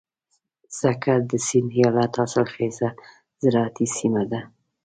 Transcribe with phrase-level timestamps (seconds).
[0.79, 2.89] سکر د سيند ايالت حاصلخېزه
[3.41, 4.41] زراعتي سيمه ده.